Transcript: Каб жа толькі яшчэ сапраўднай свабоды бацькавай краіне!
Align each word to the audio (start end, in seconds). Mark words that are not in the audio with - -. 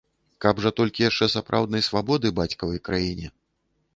Каб 0.45 0.61
жа 0.63 0.71
толькі 0.79 1.05
яшчэ 1.09 1.25
сапраўднай 1.33 1.85
свабоды 1.89 2.27
бацькавай 2.39 2.79
краіне! 2.89 3.27